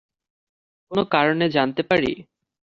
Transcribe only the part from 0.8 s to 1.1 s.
কোন